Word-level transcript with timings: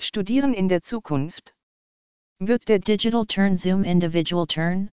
Studieren 0.00 0.54
in 0.54 0.68
der 0.68 0.84
Zukunft. 0.84 1.56
Wird 2.38 2.68
der 2.68 2.78
Digital 2.78 3.26
Turn 3.26 3.56
Zoom 3.56 3.82
Individual 3.82 4.46
Turn? 4.46 4.90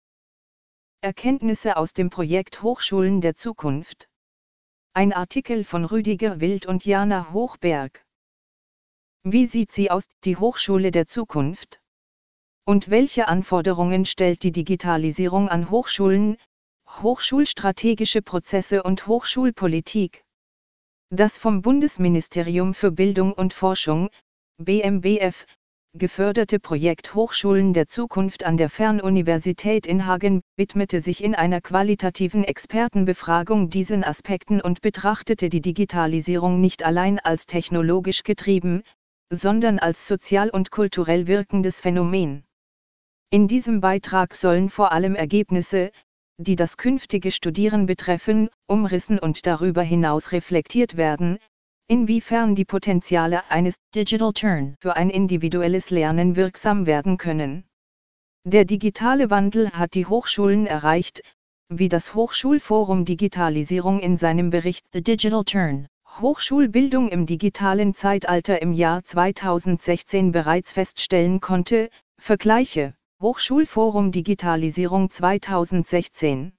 Erkenntnisse 1.00 1.78
aus 1.78 1.94
dem 1.94 2.10
Projekt 2.10 2.62
Hochschulen 2.62 3.22
der 3.22 3.34
Zukunft. 3.34 4.10
Ein 4.92 5.14
Artikel 5.14 5.64
von 5.64 5.86
Rüdiger 5.86 6.40
Wild 6.40 6.66
und 6.66 6.84
Jana 6.84 7.32
Hochberg. 7.32 8.04
Wie 9.22 9.46
sieht 9.46 9.72
sie 9.72 9.90
aus, 9.90 10.04
die 10.24 10.36
Hochschule 10.36 10.90
der 10.90 11.06
Zukunft? 11.06 11.80
Und 12.66 12.90
welche 12.90 13.26
Anforderungen 13.26 14.04
stellt 14.04 14.42
die 14.42 14.52
Digitalisierung 14.52 15.48
an 15.48 15.70
Hochschulen, 15.70 16.36
hochschulstrategische 16.86 18.20
Prozesse 18.20 18.82
und 18.82 19.06
Hochschulpolitik? 19.06 20.24
Das 21.08 21.38
vom 21.38 21.62
Bundesministerium 21.62 22.74
für 22.74 22.92
Bildung 22.92 23.32
und 23.32 23.54
Forschung, 23.54 24.10
BMBF, 24.62 25.46
geförderte 25.96 26.60
Projekt 26.60 27.14
Hochschulen 27.14 27.72
der 27.72 27.88
Zukunft 27.88 28.44
an 28.44 28.58
der 28.58 28.68
Fernuniversität 28.68 29.86
in 29.86 30.04
Hagen 30.04 30.42
widmete 30.58 31.00
sich 31.00 31.24
in 31.24 31.34
einer 31.34 31.62
qualitativen 31.62 32.44
Expertenbefragung 32.44 33.70
diesen 33.70 34.04
Aspekten 34.04 34.60
und 34.60 34.82
betrachtete 34.82 35.48
die 35.48 35.62
Digitalisierung 35.62 36.60
nicht 36.60 36.82
allein 36.82 37.18
als 37.18 37.46
technologisch 37.46 38.22
getrieben, 38.22 38.82
sondern 39.32 39.78
als 39.78 40.06
sozial 40.06 40.50
und 40.50 40.70
kulturell 40.70 41.26
wirkendes 41.26 41.80
Phänomen. 41.80 42.44
In 43.30 43.48
diesem 43.48 43.80
Beitrag 43.80 44.34
sollen 44.34 44.68
vor 44.68 44.92
allem 44.92 45.14
Ergebnisse, 45.14 45.90
die 46.36 46.56
das 46.56 46.76
künftige 46.76 47.30
Studieren 47.30 47.86
betreffen, 47.86 48.50
umrissen 48.66 49.18
und 49.18 49.46
darüber 49.46 49.82
hinaus 49.82 50.32
reflektiert 50.32 50.98
werden, 50.98 51.38
inwiefern 51.90 52.54
die 52.54 52.64
Potenziale 52.64 53.42
eines 53.50 53.78
Digital 53.92 54.32
Turn. 54.32 54.76
für 54.78 54.94
ein 54.94 55.10
individuelles 55.10 55.90
Lernen 55.90 56.36
wirksam 56.36 56.86
werden 56.86 57.18
können. 57.18 57.64
Der 58.44 58.64
digitale 58.64 59.28
Wandel 59.28 59.72
hat 59.72 59.94
die 59.94 60.06
Hochschulen 60.06 60.68
erreicht, 60.68 61.20
wie 61.68 61.88
das 61.88 62.14
Hochschulforum 62.14 63.04
Digitalisierung 63.04 63.98
in 63.98 64.16
seinem 64.16 64.50
Bericht 64.50 64.86
The 64.92 65.02
Digital 65.02 65.42
Turn. 65.44 65.88
Hochschulbildung 66.20 67.08
im 67.08 67.26
digitalen 67.26 67.92
Zeitalter 67.92 68.62
im 68.62 68.72
Jahr 68.72 69.04
2016 69.04 70.30
bereits 70.30 70.72
feststellen 70.72 71.40
konnte, 71.40 71.90
Vergleiche 72.20 72.94
Hochschulforum 73.20 74.12
Digitalisierung 74.12 75.10
2016 75.10 76.52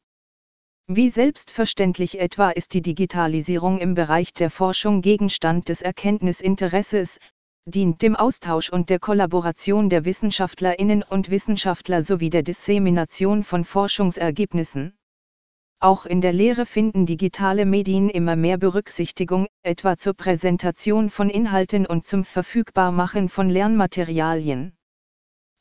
wie 0.95 1.09
selbstverständlich 1.09 2.19
etwa 2.19 2.49
ist 2.49 2.73
die 2.73 2.81
Digitalisierung 2.81 3.77
im 3.77 3.93
Bereich 3.93 4.33
der 4.33 4.49
Forschung 4.49 5.01
Gegenstand 5.01 5.69
des 5.69 5.81
Erkenntnisinteresses, 5.81 7.17
dient 7.65 8.01
dem 8.01 8.17
Austausch 8.17 8.69
und 8.69 8.89
der 8.89 8.99
Kollaboration 8.99 9.89
der 9.89 10.03
Wissenschaftlerinnen 10.03 11.03
und 11.03 11.29
Wissenschaftler 11.29 12.01
sowie 12.01 12.29
der 12.29 12.43
Dissemination 12.43 13.45
von 13.45 13.63
Forschungsergebnissen. 13.63 14.93
Auch 15.79 16.05
in 16.05 16.19
der 16.19 16.33
Lehre 16.33 16.65
finden 16.65 17.05
digitale 17.05 17.65
Medien 17.65 18.09
immer 18.09 18.35
mehr 18.35 18.57
Berücksichtigung, 18.57 19.47
etwa 19.63 19.97
zur 19.97 20.13
Präsentation 20.13 21.09
von 21.09 21.29
Inhalten 21.29 21.85
und 21.85 22.05
zum 22.05 22.25
Verfügbarmachen 22.25 23.29
von 23.29 23.49
Lernmaterialien 23.49 24.75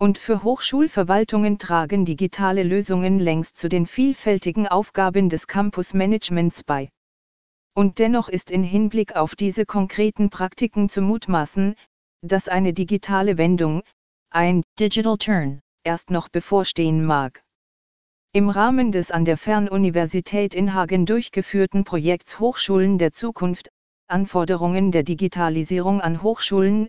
und 0.00 0.16
für 0.16 0.42
Hochschulverwaltungen 0.42 1.58
tragen 1.58 2.06
digitale 2.06 2.62
Lösungen 2.62 3.18
längst 3.18 3.58
zu 3.58 3.68
den 3.68 3.86
vielfältigen 3.86 4.66
Aufgaben 4.66 5.28
des 5.28 5.46
Campusmanagements 5.46 6.64
bei. 6.64 6.88
Und 7.74 7.98
dennoch 7.98 8.30
ist 8.30 8.50
in 8.50 8.62
Hinblick 8.62 9.14
auf 9.14 9.36
diese 9.36 9.66
konkreten 9.66 10.30
Praktiken 10.30 10.88
zu 10.88 11.02
mutmaßen, 11.02 11.74
dass 12.22 12.48
eine 12.48 12.72
digitale 12.72 13.36
Wendung, 13.36 13.82
ein 14.30 14.62
Digital 14.78 15.18
Turn, 15.18 15.60
erst 15.84 16.10
noch 16.10 16.30
bevorstehen 16.30 17.04
mag. 17.04 17.42
Im 18.32 18.48
Rahmen 18.48 18.92
des 18.92 19.10
an 19.10 19.26
der 19.26 19.36
Fernuniversität 19.36 20.54
in 20.54 20.72
Hagen 20.72 21.04
durchgeführten 21.04 21.84
Projekts 21.84 22.41
Hochschulen 22.41 22.96
der 22.96 23.12
Zukunft, 23.12 23.69
Anforderungen 24.08 24.92
der 24.92 25.02
Digitalisierung 25.02 26.00
an 26.00 26.22
Hochschulen, 26.22 26.88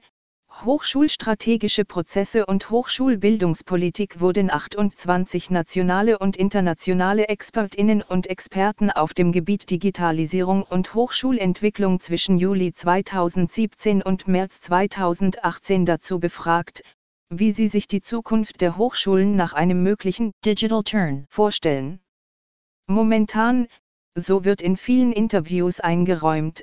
Hochschulstrategische 0.63 1.85
Prozesse 1.85 2.45
und 2.45 2.69
Hochschulbildungspolitik 2.69 4.19
wurden 4.19 4.51
28 4.51 5.49
nationale 5.49 6.19
und 6.19 6.37
internationale 6.37 7.29
Expertinnen 7.29 8.03
und 8.03 8.27
Experten 8.27 8.91
auf 8.91 9.15
dem 9.15 9.31
Gebiet 9.31 9.71
Digitalisierung 9.71 10.61
und 10.61 10.93
Hochschulentwicklung 10.93 11.99
zwischen 11.99 12.37
Juli 12.37 12.73
2017 12.73 14.03
und 14.03 14.27
März 14.27 14.61
2018 14.61 15.87
dazu 15.87 16.19
befragt, 16.19 16.83
wie 17.29 17.49
sie 17.49 17.67
sich 17.67 17.87
die 17.87 18.01
Zukunft 18.01 18.61
der 18.61 18.77
Hochschulen 18.77 19.35
nach 19.35 19.53
einem 19.53 19.81
möglichen 19.81 20.31
Digital 20.45 20.83
Turn 20.83 21.25
vorstellen. 21.27 22.01
Momentan, 22.85 23.65
so 24.13 24.45
wird 24.45 24.61
in 24.61 24.77
vielen 24.77 25.11
Interviews 25.11 25.79
eingeräumt, 25.79 26.61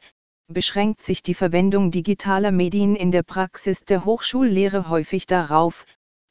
beschränkt 0.48 1.02
sich 1.02 1.22
die 1.22 1.34
Verwendung 1.34 1.90
digitaler 1.90 2.52
Medien 2.52 2.96
in 2.96 3.10
der 3.10 3.22
Praxis 3.22 3.84
der 3.84 4.04
Hochschullehre 4.04 4.88
häufig 4.88 5.26
darauf, 5.26 5.84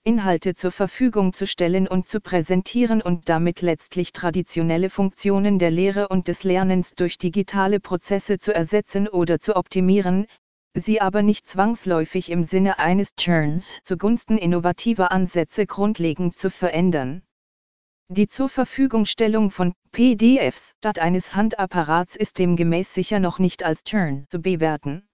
Inhalte 0.03 0.55
zur 0.55 0.71
Verfügung 0.71 1.33
zu 1.33 1.45
stellen 1.45 1.87
und 1.87 2.07
zu 2.07 2.21
präsentieren 2.21 3.01
und 3.01 3.29
damit 3.29 3.61
letztlich 3.61 4.13
traditionelle 4.13 4.89
Funktionen 4.89 5.59
der 5.59 5.69
Lehre 5.69 6.07
und 6.07 6.27
des 6.29 6.43
Lernens 6.43 6.95
durch 6.95 7.17
digitale 7.17 7.79
Prozesse 7.79 8.39
zu 8.39 8.53
ersetzen 8.55 9.07
oder 9.07 9.39
zu 9.39 9.55
optimieren, 9.55 10.25
sie 10.73 11.01
aber 11.01 11.23
nicht 11.23 11.47
zwangsläufig 11.47 12.31
im 12.31 12.43
Sinne 12.43 12.79
eines 12.79 13.15
Turns 13.15 13.79
zugunsten 13.83 14.37
innovativer 14.37 15.11
Ansätze 15.11 15.65
grundlegend 15.65 16.39
zu 16.39 16.49
verändern. 16.49 17.21
Die 18.09 18.29
zur 18.29 18.47
Verfügungstellung 18.47 19.51
von 19.51 19.73
PDFs 19.91 20.71
statt 20.77 20.97
eines 20.97 21.35
Handapparats 21.35 22.15
ist 22.15 22.39
demgemäß 22.39 22.93
sicher 22.93 23.19
noch 23.19 23.37
nicht 23.37 23.63
als 23.63 23.83
Turn 23.83 24.25
zu 24.29 24.39
bewerten. 24.39 25.09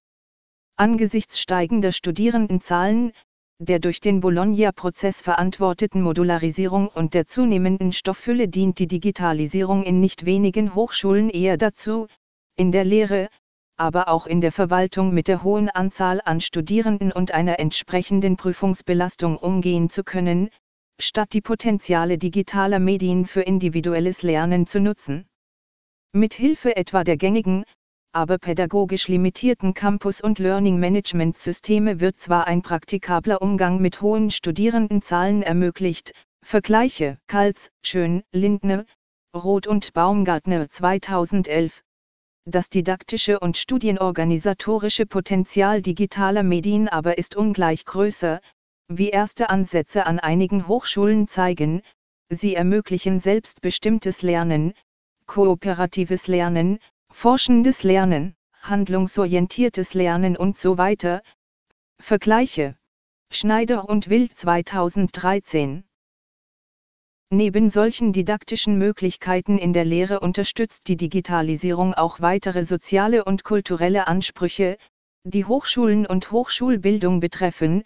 Angesichts 0.78 1.40
steigender 1.40 1.92
Studierendenzahlen, 1.92 3.12
der 3.58 3.80
durch 3.80 4.00
den 4.00 4.20
Bologna-Prozess 4.20 5.22
verantworteten 5.22 6.04
Modularisierung 6.04 6.88
und 6.88 7.16
der 7.16 7.26
zunehmenden 7.26 7.94
Stofffülle 7.94 8.48
dient 8.48 8.78
die 8.78 8.88
Digitalisierung 8.88 9.82
in 9.82 10.00
nicht 10.00 10.26
wenigen 10.26 10.76
Hochschulen 10.76 11.32
eher 11.32 11.58
dazu, 11.58 12.06
in 12.56 12.72
der 12.72 12.86
Lehre, 12.86 13.30
aber 13.76 14.08
auch 14.08 14.28
in 14.28 14.40
der 14.40 14.52
Verwaltung 14.52 15.16
mit 15.16 15.28
der 15.28 15.42
hohen 15.42 15.70
Anzahl 15.70 16.22
an 16.26 16.42
Studierenden 16.42 17.12
und 17.12 17.32
einer 17.32 17.60
entsprechenden 17.60 18.38
Prüfungsbelastung 18.38 19.36
umgehen 19.36 19.90
zu 19.90 20.04
können, 20.04 20.52
statt 21.04 21.34
die 21.34 21.42
Potenziale 21.42 22.18
digitaler 22.18 22.80
Medien 22.80 23.26
für 23.26 23.42
individuelles 23.42 24.24
Lernen 24.24 24.66
zu 24.68 24.80
nutzen. 24.80 25.26
Mit 26.14 26.34
Hilfe 26.34 26.76
etwa 26.76 27.04
der 27.04 27.18
gängigen, 27.18 27.66
aber 28.14 28.38
pädagogisch 28.38 29.08
limitierten 29.08 29.74
Campus- 29.74 30.22
und 30.22 30.38
Learning-Management-Systeme 30.40 32.00
wird 32.00 32.20
zwar 32.20 32.46
ein 32.48 32.62
praktikabler 32.62 33.42
Umgang 33.42 33.82
mit 33.82 34.02
hohen 34.02 34.30
Studierendenzahlen 34.30 35.42
ermöglicht, 35.42 36.14
Vergleiche, 36.46 37.18
Kalz, 37.28 37.72
Schön, 37.84 38.22
Lindner, 38.32 38.86
Roth 39.36 39.66
und 39.66 39.94
Baumgartner 39.94 40.70
2011. 40.70 41.82
Das 42.46 42.70
didaktische 42.70 43.40
und 43.40 43.58
studienorganisatorische 43.58 45.08
Potenzial 45.08 45.82
digitaler 45.82 46.44
Medien 46.44 46.88
aber 46.90 47.18
ist 47.18 47.36
ungleich 47.36 47.86
größer, 47.86 48.42
wie 48.98 49.10
erste 49.10 49.50
Ansätze 49.50 50.06
an 50.06 50.20
einigen 50.20 50.68
Hochschulen 50.68 51.28
zeigen, 51.28 51.82
sie 52.30 52.56
ermöglichen 52.56 53.20
selbstbestimmtes 53.20 54.22
Lernen, 54.22 54.74
kooperatives 55.26 56.28
Lernen, 56.28 56.80
forschendes 57.12 57.84
Lernen, 57.84 58.36
handlungsorientiertes 58.62 59.94
Lernen 59.94 60.38
und 60.38 60.58
so 60.58 60.78
weiter. 60.78 61.22
Vergleiche 62.00 62.76
Schneider 63.32 63.90
und 63.90 64.10
Wild 64.10 64.38
2013 64.38 65.84
Neben 67.30 67.72
solchen 67.72 68.14
didaktischen 68.14 68.78
Möglichkeiten 68.78 69.58
in 69.58 69.74
der 69.74 69.86
Lehre 69.86 70.20
unterstützt 70.20 70.88
die 70.88 70.98
Digitalisierung 70.98 71.96
auch 71.96 72.20
weitere 72.20 72.62
soziale 72.62 73.26
und 73.26 73.44
kulturelle 73.44 74.06
Ansprüche, 74.06 74.78
die 75.24 75.46
Hochschulen 75.46 76.06
und 76.06 76.32
Hochschulbildung 76.32 77.22
betreffen, 77.22 77.84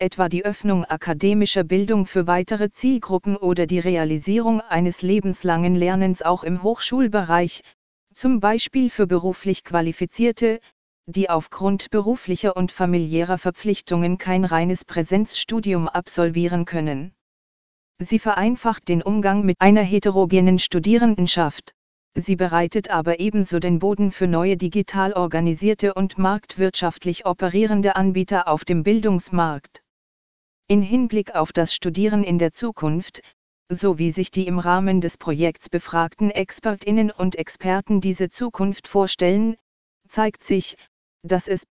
etwa 0.00 0.28
die 0.28 0.44
Öffnung 0.44 0.84
akademischer 0.84 1.62
Bildung 1.62 2.06
für 2.06 2.26
weitere 2.26 2.70
Zielgruppen 2.70 3.36
oder 3.36 3.66
die 3.66 3.78
Realisierung 3.78 4.60
eines 4.62 5.02
lebenslangen 5.02 5.74
Lernens 5.74 6.22
auch 6.22 6.42
im 6.42 6.62
Hochschulbereich, 6.62 7.62
zum 8.14 8.40
Beispiel 8.40 8.90
für 8.90 9.06
beruflich 9.06 9.62
Qualifizierte, 9.62 10.60
die 11.06 11.28
aufgrund 11.28 11.90
beruflicher 11.90 12.56
und 12.56 12.72
familiärer 12.72 13.38
Verpflichtungen 13.38 14.16
kein 14.18 14.44
reines 14.44 14.84
Präsenzstudium 14.84 15.88
absolvieren 15.88 16.64
können. 16.64 17.12
Sie 17.98 18.18
vereinfacht 18.18 18.88
den 18.88 19.02
Umgang 19.02 19.44
mit 19.44 19.56
einer 19.60 19.82
heterogenen 19.82 20.58
Studierendenschaft. 20.58 21.74
sie 22.14 22.36
bereitet 22.36 22.90
aber 22.90 23.20
ebenso 23.20 23.58
den 23.60 23.78
Boden 23.78 24.10
für 24.10 24.26
neue 24.26 24.56
digital 24.56 25.12
organisierte 25.12 25.94
und 25.94 26.18
marktwirtschaftlich 26.18 27.26
operierende 27.26 27.96
Anbieter 27.96 28.48
auf 28.48 28.64
dem 28.64 28.82
Bildungsmarkt. 28.82 29.79
In 30.70 30.82
Hinblick 30.82 31.34
auf 31.34 31.52
das 31.52 31.74
Studieren 31.74 32.22
in 32.22 32.38
der 32.38 32.52
Zukunft, 32.52 33.22
so 33.68 33.98
wie 33.98 34.12
sich 34.12 34.30
die 34.30 34.46
im 34.46 34.60
Rahmen 34.60 35.00
des 35.00 35.18
Projekts 35.18 35.68
befragten 35.68 36.30
Expertinnen 36.30 37.10
und 37.10 37.34
Experten 37.34 38.00
diese 38.00 38.30
Zukunft 38.30 38.86
vorstellen, 38.86 39.56
zeigt 40.08 40.44
sich, 40.44 40.76
dass 41.24 41.48
es, 41.48 41.66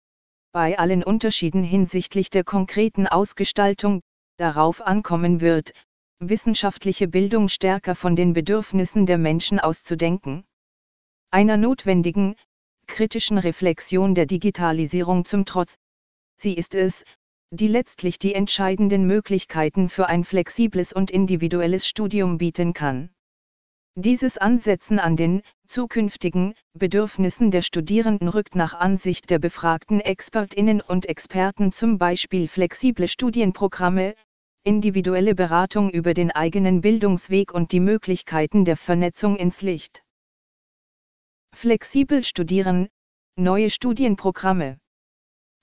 bei 0.52 0.78
allen 0.78 1.02
Unterschieden 1.02 1.64
hinsichtlich 1.64 2.30
der 2.30 2.44
konkreten 2.44 3.08
Ausgestaltung, 3.08 4.00
darauf 4.36 4.80
ankommen 4.80 5.40
wird, 5.40 5.72
wissenschaftliche 6.20 7.08
Bildung 7.08 7.48
stärker 7.48 7.96
von 7.96 8.14
den 8.14 8.32
Bedürfnissen 8.32 9.06
der 9.06 9.18
Menschen 9.18 9.58
auszudenken. 9.58 10.44
Einer 11.32 11.56
notwendigen, 11.56 12.36
kritischen 12.86 13.38
Reflexion 13.38 14.14
der 14.14 14.26
Digitalisierung 14.26 15.24
zum 15.24 15.46
Trotz, 15.46 15.78
sie 16.36 16.54
ist 16.54 16.76
es, 16.76 17.04
die 17.54 17.68
letztlich 17.68 18.18
die 18.18 18.34
entscheidenden 18.34 19.06
Möglichkeiten 19.06 19.88
für 19.88 20.06
ein 20.06 20.24
flexibles 20.24 20.92
und 20.92 21.10
individuelles 21.10 21.86
Studium 21.86 22.36
bieten 22.38 22.72
kann. 22.72 23.10
Dieses 23.96 24.38
Ansetzen 24.38 24.98
an 24.98 25.16
den 25.16 25.42
zukünftigen 25.68 26.54
Bedürfnissen 26.72 27.52
der 27.52 27.62
Studierenden 27.62 28.28
rückt 28.28 28.56
nach 28.56 28.74
Ansicht 28.74 29.30
der 29.30 29.38
befragten 29.38 30.00
Expertinnen 30.00 30.80
und 30.80 31.06
Experten 31.06 31.70
zum 31.70 31.96
Beispiel 31.98 32.48
flexible 32.48 33.06
Studienprogramme, 33.06 34.16
individuelle 34.64 35.36
Beratung 35.36 35.90
über 35.90 36.12
den 36.12 36.32
eigenen 36.32 36.80
Bildungsweg 36.80 37.54
und 37.54 37.70
die 37.70 37.80
Möglichkeiten 37.80 38.64
der 38.64 38.76
Vernetzung 38.76 39.36
ins 39.36 39.62
Licht. 39.62 40.02
Flexibel 41.54 42.24
studieren, 42.24 42.88
neue 43.36 43.70
Studienprogramme. 43.70 44.78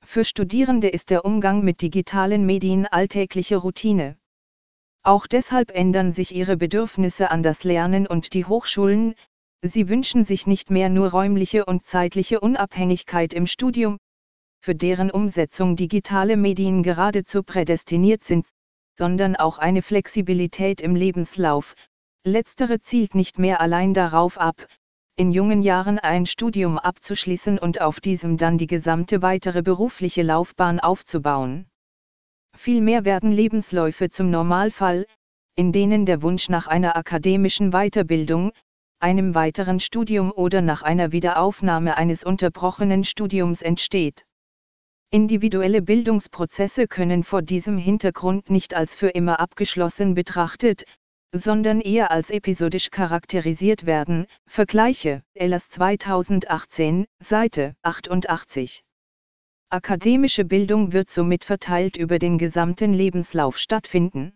Für 0.05 0.25
Studierende 0.25 0.89
ist 0.89 1.09
der 1.09 1.23
Umgang 1.23 1.63
mit 1.63 1.81
digitalen 1.81 2.45
Medien 2.45 2.85
alltägliche 2.85 3.55
Routine. 3.55 4.17
Auch 5.03 5.25
deshalb 5.25 5.71
ändern 5.71 6.11
sich 6.11 6.35
ihre 6.35 6.57
Bedürfnisse 6.57 7.31
an 7.31 7.43
das 7.43 7.63
Lernen 7.63 8.07
und 8.07 8.33
die 8.33 8.43
Hochschulen, 8.43 9.15
sie 9.61 9.87
wünschen 9.87 10.25
sich 10.25 10.47
nicht 10.47 10.69
mehr 10.69 10.89
nur 10.89 11.11
räumliche 11.11 11.63
und 11.65 11.87
zeitliche 11.87 12.41
Unabhängigkeit 12.41 13.33
im 13.33 13.47
Studium, 13.47 13.99
für 14.59 14.75
deren 14.75 15.11
Umsetzung 15.11 15.77
digitale 15.77 16.35
Medien 16.35 16.83
geradezu 16.83 17.41
prädestiniert 17.41 18.25
sind, 18.25 18.49
sondern 18.97 19.37
auch 19.37 19.59
eine 19.59 19.81
Flexibilität 19.81 20.81
im 20.81 20.93
Lebenslauf. 20.93 21.73
Letztere 22.25 22.81
zielt 22.81 23.15
nicht 23.15 23.39
mehr 23.39 23.61
allein 23.61 23.93
darauf 23.93 24.37
ab, 24.37 24.67
in 25.15 25.31
jungen 25.31 25.61
Jahren 25.61 25.99
ein 25.99 26.25
Studium 26.25 26.77
abzuschließen 26.77 27.59
und 27.59 27.81
auf 27.81 27.99
diesem 27.99 28.37
dann 28.37 28.57
die 28.57 28.67
gesamte 28.67 29.21
weitere 29.21 29.61
berufliche 29.61 30.23
Laufbahn 30.23 30.79
aufzubauen. 30.79 31.67
Vielmehr 32.55 33.05
werden 33.05 33.31
Lebensläufe 33.31 34.09
zum 34.09 34.31
Normalfall, 34.31 35.05
in 35.55 35.71
denen 35.71 36.05
der 36.05 36.21
Wunsch 36.21 36.49
nach 36.49 36.67
einer 36.67 36.95
akademischen 36.95 37.71
Weiterbildung, 37.71 38.51
einem 38.99 39.35
weiteren 39.35 39.79
Studium 39.79 40.31
oder 40.31 40.61
nach 40.61 40.81
einer 40.81 41.11
Wiederaufnahme 41.11 41.97
eines 41.97 42.23
unterbrochenen 42.23 43.03
Studiums 43.03 43.61
entsteht. 43.61 44.25
Individuelle 45.11 45.81
Bildungsprozesse 45.81 46.87
können 46.87 47.23
vor 47.23 47.41
diesem 47.41 47.77
Hintergrund 47.77 48.49
nicht 48.49 48.73
als 48.73 48.95
für 48.95 49.09
immer 49.09 49.39
abgeschlossen 49.39 50.13
betrachtet, 50.13 50.83
sondern 51.33 51.79
eher 51.79 52.11
als 52.11 52.29
episodisch 52.29 52.89
charakterisiert 52.91 53.85
werden. 53.85 54.27
Vergleiche, 54.47 55.23
Ehlers 55.33 55.69
2018, 55.69 57.05
Seite 57.19 57.75
88. 57.83 58.83
Akademische 59.69 60.43
Bildung 60.43 60.91
wird 60.91 61.09
somit 61.09 61.45
verteilt 61.45 61.95
über 61.95 62.19
den 62.19 62.37
gesamten 62.37 62.93
Lebenslauf 62.93 63.57
stattfinden. 63.57 64.33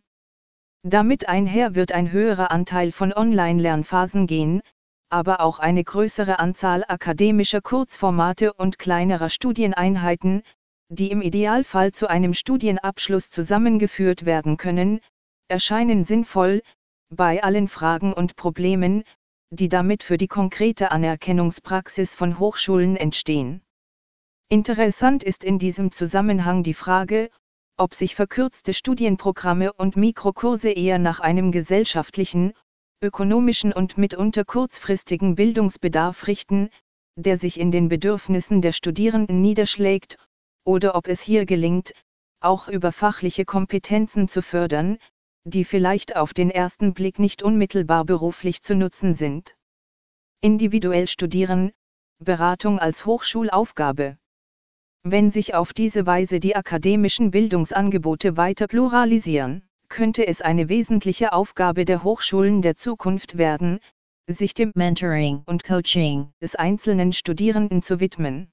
Damit 0.84 1.28
einher 1.28 1.76
wird 1.76 1.92
ein 1.92 2.12
höherer 2.12 2.52
Anteil 2.52 2.92
von 2.92 3.12
Online-Lernphasen 3.12 4.28
gehen, 4.28 4.62
aber 5.10 5.42
auch 5.42 5.60
eine 5.60 5.84
größere 5.84 6.40
Anzahl 6.40 6.86
akademischer 6.88 7.62
Kurzformate 7.62 8.54
und 8.54 8.80
kleinerer 8.80 9.30
Studieneinheiten, 9.30 10.44
die 10.90 11.12
im 11.12 11.22
Idealfall 11.22 11.92
zu 11.92 12.08
einem 12.08 12.34
Studienabschluss 12.34 13.30
zusammengeführt 13.30 14.26
werden 14.26 14.58
können, 14.58 15.02
erscheinen 15.48 16.04
sinnvoll, 16.04 16.62
bei 17.10 17.44
allen 17.44 17.68
Fragen 17.68 18.14
und 18.14 18.36
Problemen, 18.36 19.04
die 19.52 19.70
damit 19.70 20.04
für 20.04 20.18
die 20.18 20.28
konkrete 20.28 20.92
Anerkennungspraxis 20.92 22.16
von 22.16 22.40
Hochschulen 22.40 22.98
entstehen. 22.98 23.62
Interessant 24.50 25.24
ist 25.24 25.44
in 25.44 25.60
diesem 25.60 25.92
Zusammenhang 25.92 26.64
die 26.64 26.74
Frage, 26.74 27.30
ob 27.78 27.94
sich 27.94 28.16
verkürzte 28.16 28.74
Studienprogramme 28.74 29.74
und 29.74 29.98
Mikrokurse 29.98 30.72
eher 30.72 31.00
nach 31.00 31.20
einem 31.20 31.52
gesellschaftlichen, 31.52 32.54
ökonomischen 33.02 33.74
und 33.74 33.98
mitunter 33.98 34.46
kurzfristigen 34.46 35.36
Bildungsbedarf 35.36 36.28
richten, 36.28 36.70
der 37.18 37.38
sich 37.38 37.60
in 37.60 37.72
den 37.72 37.90
Bedürfnissen 37.90 38.62
der 38.62 38.72
Studierenden 38.72 39.42
niederschlägt, 39.42 40.18
oder 40.64 40.96
ob 40.96 41.08
es 41.08 41.22
hier 41.22 41.46
gelingt, 41.46 41.94
auch 42.40 42.68
über 42.68 42.92
fachliche 42.92 43.46
Kompetenzen 43.46 44.28
zu 44.28 44.42
fördern, 44.42 44.98
die 45.46 45.64
vielleicht 45.64 46.16
auf 46.16 46.34
den 46.34 46.50
ersten 46.50 46.94
Blick 46.94 47.20
nicht 47.20 47.44
unmittelbar 47.44 48.04
beruflich 48.04 48.64
zu 48.64 48.76
nutzen 48.76 49.14
sind. 49.14 49.56
Individuell 50.42 51.08
studieren, 51.08 51.72
Beratung 52.20 52.80
als 52.80 53.06
Hochschulaufgabe. 53.06 54.18
Wenn 55.04 55.30
sich 55.30 55.54
auf 55.54 55.72
diese 55.72 56.08
Weise 56.08 56.40
die 56.40 56.56
akademischen 56.56 57.30
Bildungsangebote 57.30 58.38
weiter 58.38 58.68
pluralisieren, 58.68 59.62
könnte 59.88 60.26
es 60.26 60.42
eine 60.42 60.68
wesentliche 60.68 61.32
Aufgabe 61.32 61.86
der 61.86 62.04
Hochschulen 62.04 62.64
der 62.64 62.76
Zukunft 62.76 63.38
werden, 63.38 63.80
sich 64.28 64.56
dem 64.56 64.72
Mentoring 64.74 65.44
und 65.46 65.64
Coaching 65.64 66.32
des 66.42 66.56
einzelnen 66.56 67.14
Studierenden 67.14 67.84
zu 67.84 68.00
widmen. 68.00 68.52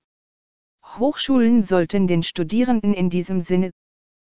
Hochschulen 0.99 1.63
sollten 1.63 2.07
den 2.07 2.23
Studierenden 2.23 2.93
in 2.93 3.09
diesem 3.09 3.41
Sinne, 3.41 3.71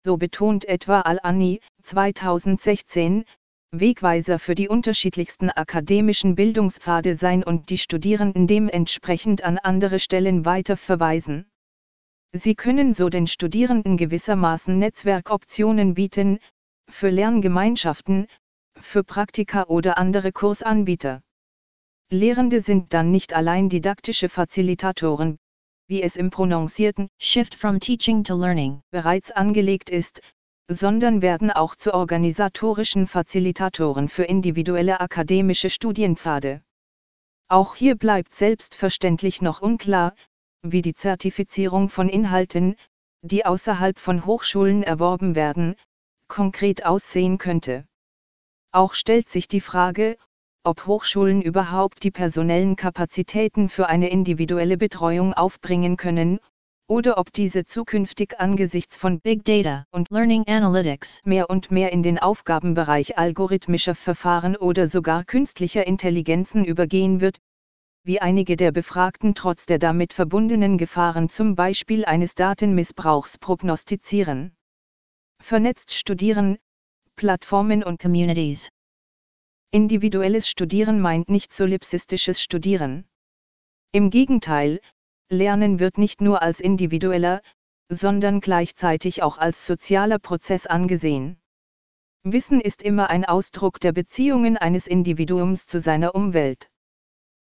so 0.04 0.16
betont 0.16 0.64
etwa 0.64 1.00
Al-Ani, 1.00 1.60
2016, 1.82 3.24
Wegweiser 3.72 4.38
für 4.38 4.54
die 4.54 4.68
unterschiedlichsten 4.68 5.50
akademischen 5.50 6.34
Bildungspfade 6.34 7.14
sein 7.14 7.44
und 7.44 7.68
die 7.68 7.78
Studierenden 7.78 8.46
dementsprechend 8.46 9.44
an 9.44 9.58
andere 9.58 9.98
Stellen 9.98 10.44
weiter 10.44 10.76
verweisen. 10.76 11.50
Sie 12.32 12.54
können 12.54 12.92
so 12.92 13.08
den 13.08 13.26
Studierenden 13.26 13.96
gewissermaßen 13.96 14.78
Netzwerkoptionen 14.78 15.94
bieten, 15.94 16.38
für 16.90 17.10
Lerngemeinschaften, 17.10 18.26
für 18.80 19.04
Praktika 19.04 19.64
oder 19.64 19.98
andere 19.98 20.32
Kursanbieter. 20.32 21.22
Lehrende 22.10 22.60
sind 22.60 22.94
dann 22.94 23.10
nicht 23.10 23.34
allein 23.34 23.68
didaktische 23.68 24.30
Facilitatoren, 24.30 25.38
wie 25.88 26.02
es 26.02 26.16
im 26.16 26.30
prononcierten 26.30 27.08
Shift 27.18 27.54
from 27.54 27.80
Teaching 27.80 28.22
to 28.22 28.36
Learning 28.36 28.82
bereits 28.90 29.30
angelegt 29.30 29.90
ist, 29.90 30.20
sondern 30.70 31.22
werden 31.22 31.50
auch 31.50 31.74
zu 31.74 31.94
organisatorischen 31.94 33.06
Facilitatoren 33.06 34.08
für 34.08 34.24
individuelle 34.24 35.00
akademische 35.00 35.70
Studienpfade. 35.70 36.62
Auch 37.48 37.74
hier 37.74 37.96
bleibt 37.96 38.34
selbstverständlich 38.34 39.40
noch 39.40 39.62
unklar, 39.62 40.14
wie 40.62 40.82
die 40.82 40.94
Zertifizierung 40.94 41.88
von 41.88 42.10
Inhalten, 42.10 42.76
die 43.22 43.46
außerhalb 43.46 43.98
von 43.98 44.26
Hochschulen 44.26 44.82
erworben 44.82 45.34
werden, 45.34 45.74
konkret 46.28 46.84
aussehen 46.84 47.38
könnte. 47.38 47.86
Auch 48.70 48.92
stellt 48.92 49.30
sich 49.30 49.48
die 49.48 49.62
Frage, 49.62 50.18
ob 50.68 50.84
Hochschulen 50.86 51.40
überhaupt 51.40 52.04
die 52.04 52.10
personellen 52.10 52.76
Kapazitäten 52.76 53.70
für 53.70 53.88
eine 53.88 54.10
individuelle 54.10 54.76
Betreuung 54.76 55.32
aufbringen 55.32 55.96
können, 55.96 56.40
oder 56.86 57.16
ob 57.16 57.32
diese 57.32 57.64
zukünftig 57.64 58.38
angesichts 58.38 58.94
von 58.94 59.18
Big 59.20 59.46
Data 59.46 59.86
und 59.92 60.10
Learning 60.10 60.44
Analytics 60.46 61.22
mehr 61.24 61.48
und 61.48 61.70
mehr 61.70 61.90
in 61.90 62.02
den 62.02 62.18
Aufgabenbereich 62.18 63.16
algorithmischer 63.16 63.94
Verfahren 63.94 64.56
oder 64.56 64.86
sogar 64.86 65.24
künstlicher 65.24 65.86
Intelligenzen 65.86 66.66
übergehen 66.66 67.22
wird, 67.22 67.38
wie 68.04 68.20
einige 68.20 68.56
der 68.56 68.70
Befragten 68.70 69.34
trotz 69.34 69.64
der 69.64 69.78
damit 69.78 70.12
verbundenen 70.12 70.76
Gefahren 70.76 71.30
zum 71.30 71.54
Beispiel 71.54 72.04
eines 72.04 72.34
Datenmissbrauchs 72.34 73.38
prognostizieren. 73.38 74.54
Vernetzt 75.40 75.94
studieren, 75.94 76.58
Plattformen 77.16 77.82
und 77.82 77.98
Communities 77.98 78.68
Individuelles 79.70 80.48
Studieren 80.48 80.98
meint 80.98 81.28
nicht 81.28 81.52
solipsistisches 81.52 82.40
Studieren. 82.40 83.04
Im 83.92 84.08
Gegenteil, 84.08 84.80
Lernen 85.30 85.78
wird 85.78 85.98
nicht 85.98 86.22
nur 86.22 86.40
als 86.40 86.60
individueller, 86.60 87.42
sondern 87.90 88.40
gleichzeitig 88.40 89.22
auch 89.22 89.36
als 89.36 89.66
sozialer 89.66 90.18
Prozess 90.18 90.66
angesehen. 90.66 91.38
Wissen 92.24 92.62
ist 92.62 92.82
immer 92.82 93.10
ein 93.10 93.26
Ausdruck 93.26 93.78
der 93.78 93.92
Beziehungen 93.92 94.56
eines 94.56 94.86
Individuums 94.86 95.66
zu 95.66 95.78
seiner 95.78 96.14
Umwelt. 96.14 96.70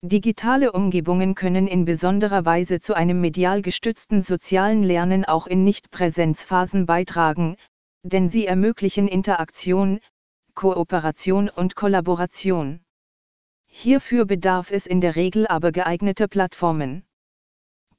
Digitale 0.03 0.71
Umgebungen 0.71 1.35
können 1.35 1.67
in 1.67 1.85
besonderer 1.85 2.45
Weise 2.45 2.79
zu 2.79 2.95
einem 2.95 3.21
medial 3.21 3.61
gestützten 3.61 4.23
sozialen 4.23 4.81
Lernen 4.81 5.23
auch 5.23 5.45
in 5.45 5.63
Nicht-Präsenzphasen 5.63 6.87
beitragen, 6.87 7.57
denn 8.03 8.27
sie 8.27 8.47
ermöglichen 8.47 9.07
Interaktion, 9.07 9.99
Kooperation 10.57 11.49
und 11.49 11.75
Kollaboration. 11.75 12.79
Hierfür 13.67 14.25
bedarf 14.25 14.71
es 14.71 14.87
in 14.87 15.01
der 15.01 15.15
Regel 15.15 15.45
aber 15.45 15.71
geeigneter 15.71 16.27
Plattformen. 16.27 17.05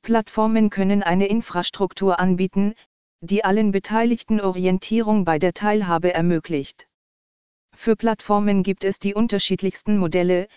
Plattformen 0.02 0.68
können 0.68 1.04
eine 1.04 1.28
Infrastruktur 1.28 2.18
anbieten, 2.18 2.74
die 3.20 3.44
allen 3.44 3.70
Beteiligten 3.70 4.40
Orientierung 4.40 5.24
bei 5.24 5.38
der 5.38 5.54
Teilhabe 5.54 6.12
ermöglicht. 6.12 6.88
Für 7.76 7.94
Plattformen 7.94 8.64
gibt 8.64 8.82
es 8.82 8.98
die 8.98 9.14
unterschiedlichsten 9.14 9.96
Modelle, 9.96 10.48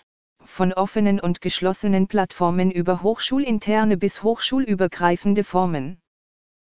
von 0.44 0.72
offenen 0.72 1.20
und 1.20 1.40
geschlossenen 1.40 2.08
Plattformen 2.08 2.72
über 2.72 3.04
hochschulinterne 3.04 3.96
bis 3.96 4.24
hochschulübergreifende 4.24 5.44
Formen. 5.44 6.00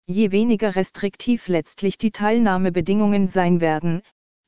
Je 0.04 0.33
weniger 0.33 0.76
restriktiv 0.76 1.49
letztlich 1.49 1.97
die 1.97 2.11
Teilnahmebedingungen 2.11 3.28
sein 3.28 3.62
werden, 3.62 4.02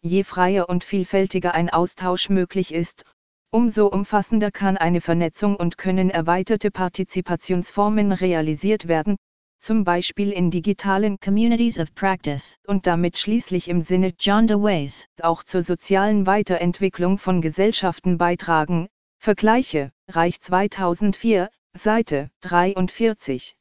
je 0.07 0.25
freier 0.25 0.69
und 0.69 0.85
vielfältiger 0.85 1.55
ein 1.55 1.69
Austausch 1.69 2.29
möglich 2.29 2.73
ist, 2.73 3.05
umso 3.51 3.87
umfassender 3.87 4.51
kann 4.51 4.77
eine 4.77 5.01
Vernetzung 5.01 5.57
und 5.57 5.79
können 5.79 6.11
erweiterte 6.11 6.71
Partizipationsformen 6.71 8.13
realisiert 8.13 8.89
werden, 8.89 9.17
zum 9.59 9.85
Beispiel 9.85 10.31
in 10.33 10.51
digitalen 10.51 11.19
Communities 11.19 11.79
of 11.79 11.95
Practice. 11.95 12.57
und 12.67 12.87
damit 12.87 13.19
schließlich 13.19 13.69
im 13.69 13.83
Sinne 13.83 14.13
John 14.19 14.47
DeWays 14.47 15.07
auch 15.23 15.43
zur 15.43 15.63
sozialen 15.63 16.27
Weiterentwicklung 16.27 17.19
von 17.19 17.41
Gesellschaften 17.41 18.19
beitragen, 18.19 18.89
Vergleiche, 19.19 19.93
Reich 20.09 20.41
2004, 20.41 21.49
Seite 21.75 22.31
43. 22.43 23.57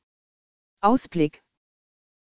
Ausblick 0.82 1.45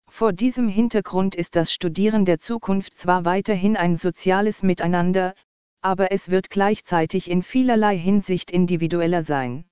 Vor 0.09 0.33
diesem 0.33 0.67
Hintergrund 0.67 1.35
ist 1.35 1.55
das 1.55 1.71
Studieren 1.71 2.25
der 2.25 2.39
Zukunft 2.39 2.97
zwar 2.97 3.23
weiterhin 3.25 3.77
ein 3.77 3.95
soziales 3.95 4.63
Miteinander, 4.63 5.33
aber 5.81 6.11
es 6.11 6.29
wird 6.29 6.49
gleichzeitig 6.49 7.29
in 7.29 7.41
vielerlei 7.41 7.97
Hinsicht 7.97 8.51
individueller 8.51 9.23
sein. 9.23 9.65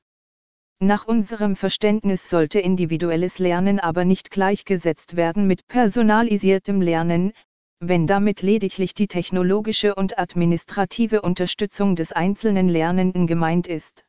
Nach 0.79 1.07
unserem 1.07 1.55
Verständnis 1.55 2.29
sollte 2.29 2.59
individuelles 2.59 3.39
Lernen 3.39 3.79
aber 3.79 4.05
nicht 4.05 4.29
gleichgesetzt 4.29 5.15
werden 5.15 5.47
mit 5.47 5.67
personalisiertem 5.67 6.81
Lernen, 6.81 7.33
wenn 7.79 8.07
damit 8.07 8.41
lediglich 8.41 8.93
die 8.93 9.07
technologische 9.07 9.95
und 9.95 10.17
administrative 10.19 11.23
Unterstützung 11.23 11.95
des 11.95 12.11
einzelnen 12.13 12.69
Lernenden 12.69 13.27
gemeint 13.27 13.67
ist. 13.67 14.05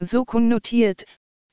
So 0.00 0.24
konnotiert, 0.24 1.04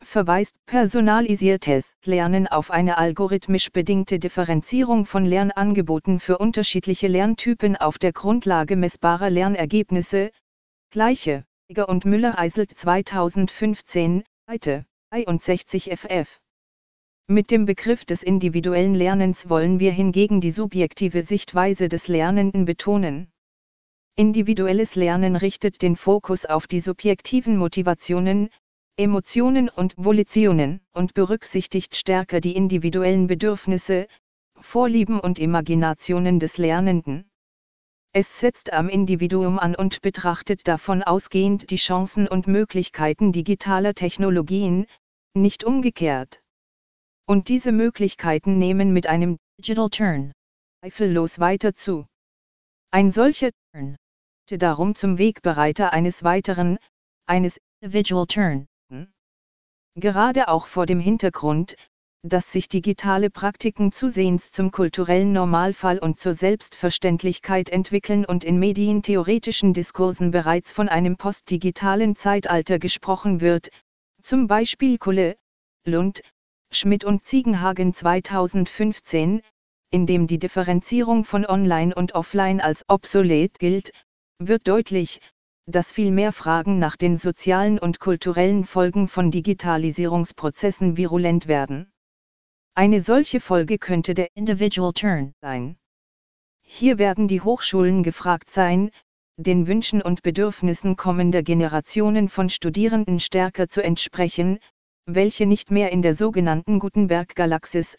verweist 0.04 0.58
personalisiertes 0.66 1.96
Lernen 2.06 2.48
auf 2.48 2.72
eine 2.72 2.98
algorithmisch 2.98 3.72
bedingte 3.72 4.20
Differenzierung 4.20 5.06
von 5.06 5.26
Lernangeboten 5.26 6.20
für 6.20 6.38
unterschiedliche 6.38 7.08
Lerntypen 7.08 7.78
auf 7.78 7.98
der 7.98 8.12
Grundlage 8.12 8.76
messbarer 8.76 9.30
Lernergebnisse, 9.30 10.32
gleiche, 10.90 11.46
und 11.88 12.06
Müller-Eiselt 12.06 12.78
2015, 12.78 14.24
Seite 14.48 14.86
61 15.12 15.90
ff. 15.96 16.40
Mit 17.28 17.50
dem 17.52 17.66
Begriff 17.66 18.04
des 18.04 18.24
individuellen 18.24 18.94
Lernens 18.94 19.48
wollen 19.48 19.80
wir 19.80 19.92
hingegen 19.92 20.42
die 20.42 20.52
subjektive 20.52 21.24
Sichtweise 21.24 21.88
des 21.88 22.10
Lernenden 22.10 22.66
betonen. 22.66 23.32
Individuelles 24.18 24.96
Lernen 24.96 25.38
richtet 25.38 25.82
den 25.82 25.96
Fokus 25.96 26.46
auf 26.46 26.68
die 26.68 26.82
subjektiven 26.82 27.56
Motivationen, 27.56 28.50
Emotionen 28.98 29.70
und 29.70 29.94
Volitionen 29.98 30.82
und 30.94 31.14
berücksichtigt 31.14 31.96
stärker 31.96 32.42
die 32.42 32.56
individuellen 32.56 33.28
Bedürfnisse, 33.28 34.08
Vorlieben 34.60 35.20
und 35.20 35.40
Imaginationen 35.40 36.40
des 36.40 36.58
Lernenden. 36.58 37.30
Es 38.14 38.40
setzt 38.40 38.74
am 38.74 38.90
Individuum 38.90 39.58
an 39.58 39.76
und 39.76 40.02
betrachtet 40.02 40.68
davon 40.68 41.02
ausgehend 41.02 41.72
die 41.72 41.78
Chancen 41.78 42.28
und 42.28 42.48
Möglichkeiten 42.48 43.32
digitaler 43.32 43.94
Technologien, 43.94 44.86
nicht 45.34 45.64
umgekehrt. 45.64 46.42
Und 47.26 47.48
diese 47.48 47.72
Möglichkeiten 47.72 48.58
nehmen 48.58 48.92
mit 48.92 49.08
einem 49.08 49.38
Digital 49.58 49.90
Turn 49.90 50.34
zweifellos 50.82 51.40
weiter 51.40 51.76
zu. 51.76 52.08
Ein 52.92 53.12
solcher 53.12 53.52
Turn 53.72 53.96
darum 54.50 54.96
zum 54.96 55.18
Wegbereiter 55.18 55.94
eines 55.94 56.24
weiteren, 56.26 56.78
eines 57.26 57.62
Individual 57.80 58.26
Turn. 58.26 58.68
Gerade 59.96 60.48
auch 60.48 60.68
vor 60.68 60.86
dem 60.86 61.00
Hintergrund, 61.00 61.76
dass 62.24 62.52
sich 62.52 62.70
digitale 62.70 63.30
Praktiken 63.30 63.92
zusehends 63.92 64.52
zum 64.52 64.72
kulturellen 64.72 65.34
Normalfall 65.34 65.98
und 66.00 66.20
zur 66.20 66.34
Selbstverständlichkeit 66.34 67.70
entwickeln 67.70 68.26
und 68.26 68.44
in 68.44 68.58
medientheoretischen 68.58 69.74
Diskursen 69.74 70.32
bereits 70.32 70.72
von 70.72 70.88
einem 70.88 71.18
postdigitalen 71.18 72.16
Zeitalter 72.16 72.80
gesprochen 72.80 73.42
wird, 73.42 73.70
zum 74.22 74.48
Beispiel 74.48 74.98
Kulle, 74.98 75.36
Lund, 75.86 76.22
Schmidt 76.72 77.04
und 77.04 77.26
Ziegenhagen 77.26 77.94
2015, 77.94 79.42
in 79.90 80.06
dem 80.06 80.28
die 80.28 80.40
Differenzierung 80.40 81.26
von 81.26 81.46
Online 81.46 81.94
und 81.94 82.16
Offline 82.16 82.62
als 82.62 82.86
obsolet 82.88 83.60
gilt, 83.60 83.92
wird 84.40 84.68
deutlich, 84.68 85.20
dass 85.66 85.92
viel 85.92 86.12
mehr 86.12 86.32
Fragen 86.34 86.80
nach 86.80 86.96
den 86.96 87.18
sozialen 87.18 87.80
und 87.80 88.00
kulturellen 88.00 88.66
Folgen 88.66 89.08
von 89.08 89.32
Digitalisierungsprozessen 89.32 90.98
virulent 90.98 91.48
werden. 91.48 91.92
Eine 92.74 93.02
solche 93.02 93.40
Folge 93.40 93.78
könnte 93.78 94.14
der 94.14 94.30
Individual 94.34 94.94
Turn 94.94 95.34
sein. 95.42 95.78
Hier 96.62 96.98
werden 96.98 97.28
die 97.28 97.42
Hochschulen 97.42 98.02
gefragt 98.02 98.50
sein, 98.50 98.92
den 99.38 99.68
Wünschen 99.68 100.02
und 100.02 100.22
Bedürfnissen 100.22 100.96
kommender 100.96 101.44
Generationen 101.44 102.30
von 102.30 102.50
Studierenden 102.50 103.20
stärker 103.20 103.68
zu 103.68 103.84
entsprechen, 103.84 104.60
welche 105.06 105.46
nicht 105.46 105.72
mehr 105.72 105.92
in 105.92 106.02
der 106.02 106.14
sogenannten 106.14 106.80
Gutenberg-Galaxis 106.80 107.98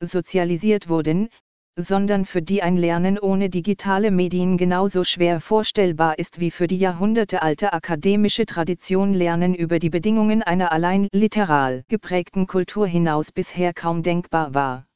sozialisiert 0.00 0.88
wurden, 0.88 1.28
sondern 1.76 2.24
für 2.24 2.40
die 2.40 2.62
ein 2.62 2.76
Lernen 2.76 3.18
ohne 3.18 3.50
digitale 3.50 4.10
Medien 4.10 4.56
genauso 4.56 5.02
schwer 5.02 5.40
vorstellbar 5.40 6.18
ist 6.18 6.38
wie 6.38 6.50
für 6.50 6.66
die 6.66 6.78
jahrhundertealte 6.78 7.72
akademische 7.72 8.46
Tradition 8.46 9.12
Lernen 9.12 9.54
über 9.54 9.78
die 9.78 9.90
Bedingungen 9.90 10.42
einer 10.42 10.70
allein 10.72 11.08
literal 11.12 11.84
geprägten 11.88 12.46
Kultur 12.46 12.86
hinaus 12.86 13.32
bisher 13.32 13.74
kaum 13.74 14.02
denkbar 14.02 14.54
war. 14.54 14.86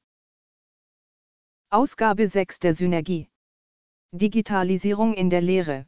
Ausgabe 1.71 2.29
6 2.29 2.61
der 2.61 2.75
Synergie 2.75 3.29
Digitalisierung 4.13 5.15
in 5.15 5.31
der 5.31 5.41
Lehre 5.41 5.87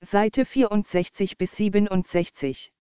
Seite 0.00 0.44
64 0.44 1.36
bis 1.36 1.56
67 1.56 2.72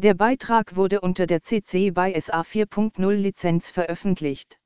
der 0.00 0.14
Beitrag 0.14 0.76
wurde 0.76 1.00
unter 1.00 1.26
der 1.26 1.42
CC 1.42 1.90
BY 1.90 2.20
SA 2.20 2.42
4.0 2.42 3.10
Lizenz 3.14 3.68
veröffentlicht. 3.68 4.60